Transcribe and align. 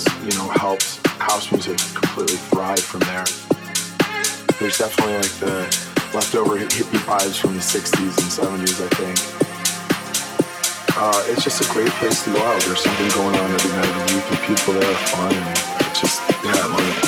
has, 0.00 0.24
you 0.24 0.38
know, 0.38 0.48
helped 0.50 1.06
house 1.20 1.50
music 1.52 1.78
completely 1.94 2.36
thrive 2.36 2.80
from 2.80 3.00
there. 3.00 3.24
There's 4.58 4.78
definitely 4.78 5.14
like 5.14 5.32
the 5.40 5.62
leftover 6.14 6.58
hippie 6.58 7.00
vibes 7.04 7.40
from 7.40 7.54
the 7.54 7.60
60s 7.60 8.16
and 8.20 8.30
70s, 8.30 8.80
I 8.80 8.88
think. 8.96 9.18
Uh, 10.96 11.24
it's 11.28 11.44
just 11.44 11.62
a 11.62 11.72
great 11.72 11.90
place 11.92 12.24
to 12.24 12.32
go 12.32 12.38
out. 12.38 12.60
There's 12.62 12.80
something 12.80 13.08
going 13.10 13.34
on 13.34 13.50
every 13.50 13.70
night, 13.70 14.10
and 14.10 14.38
people 14.46 14.74
there 14.74 14.90
are 14.90 14.94
fun. 15.08 15.32
And 15.32 15.94
just, 15.94 16.20
yeah, 16.44 16.52
I 16.54 16.66
love 16.66 16.98
it. 16.98 16.99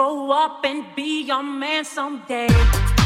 Grow 0.00 0.30
up 0.30 0.64
and 0.64 0.82
be 0.96 1.24
your 1.24 1.42
man 1.42 1.84
someday. 1.84 2.99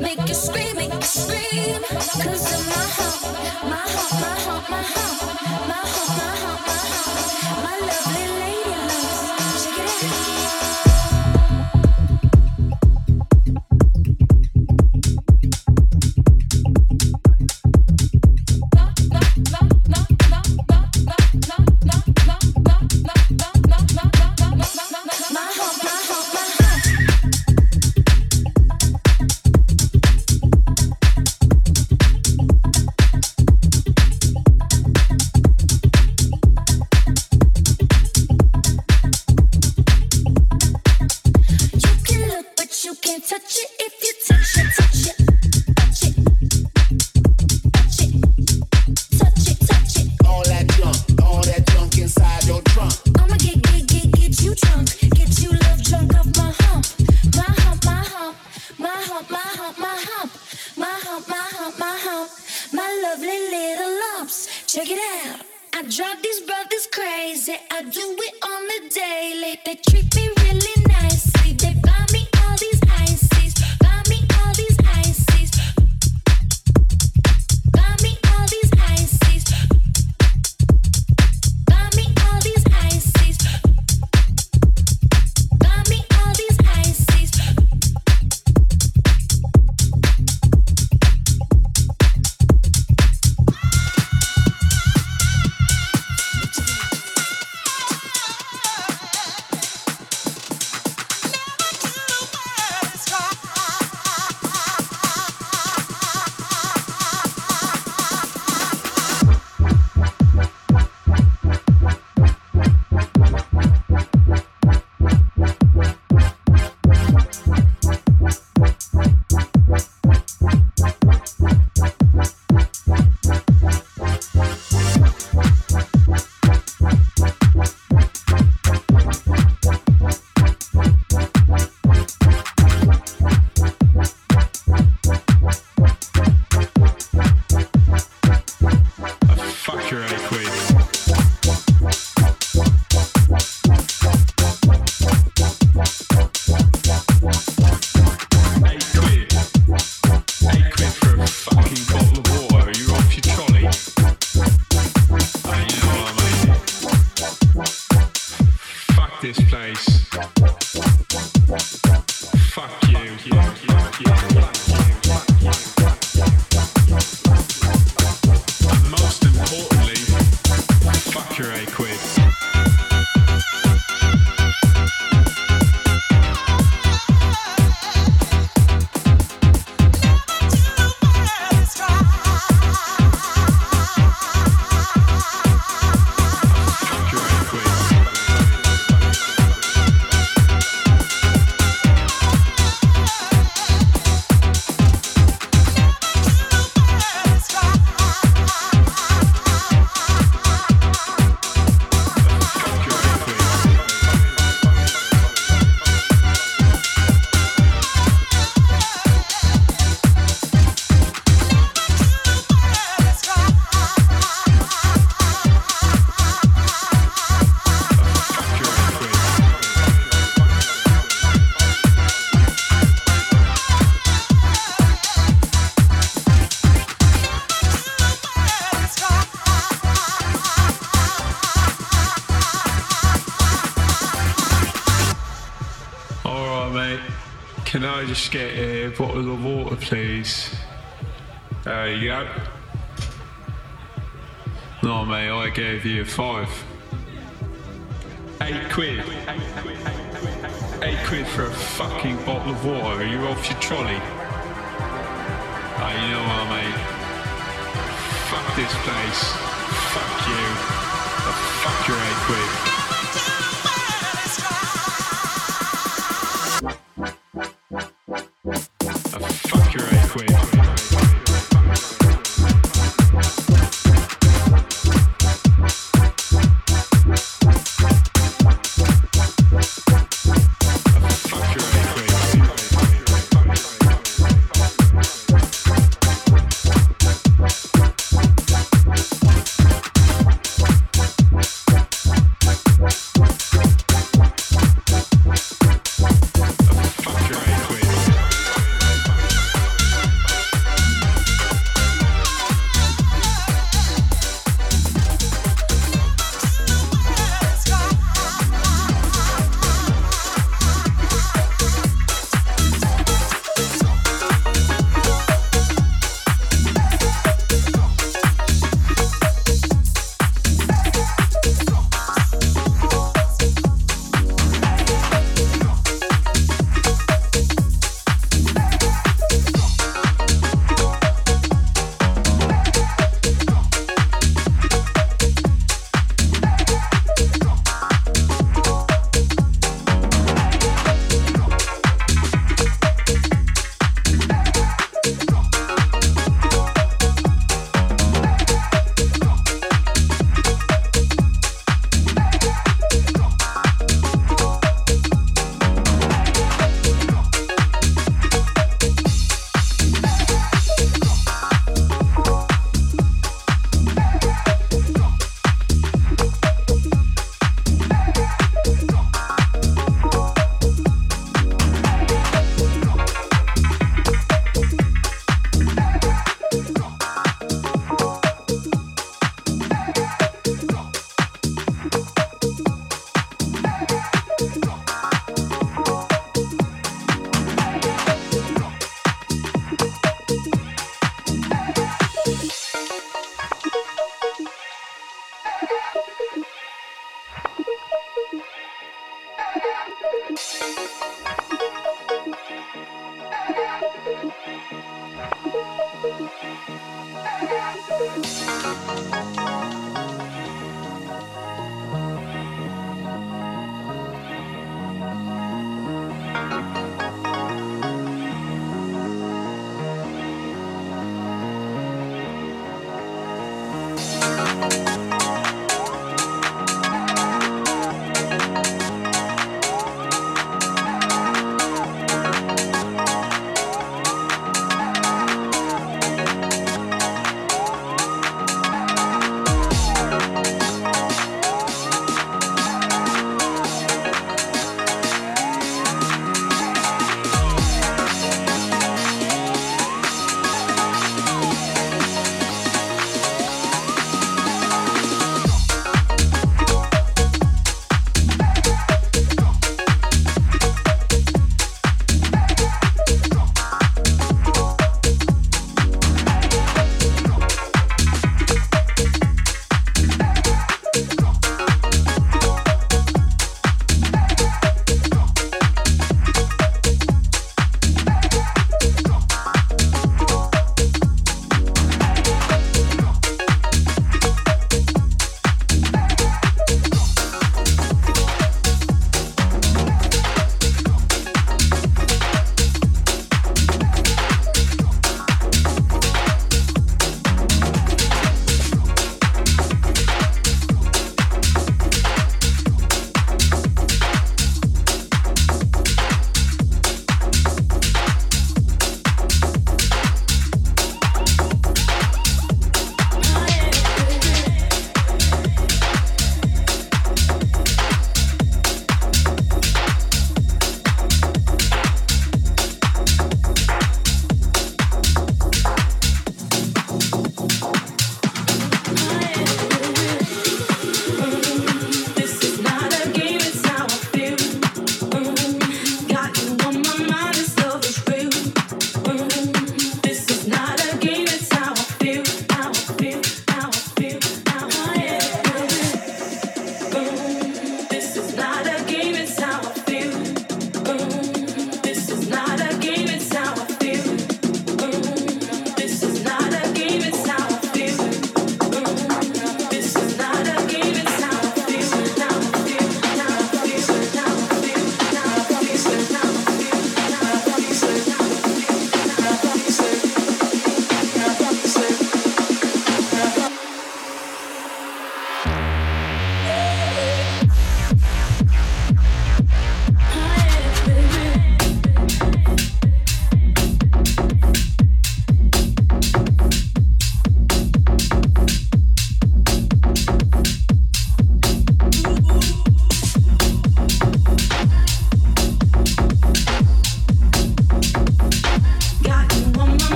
Make 0.00 0.28
you 0.28 0.34
scream, 0.34 0.76
make 0.76 0.94
you 0.94 1.02
scream. 1.02 1.82
Cause 1.90 2.52
of 2.52 2.81